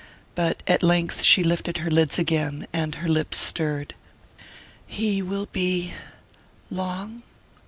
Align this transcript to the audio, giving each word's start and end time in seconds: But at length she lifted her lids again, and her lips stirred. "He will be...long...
But 0.33 0.63
at 0.65 0.81
length 0.81 1.21
she 1.21 1.43
lifted 1.43 1.77
her 1.77 1.91
lids 1.91 2.17
again, 2.17 2.65
and 2.73 2.95
her 2.95 3.07
lips 3.07 3.37
stirred. 3.37 3.93
"He 4.87 5.21
will 5.21 5.45
be...long... 5.51 7.21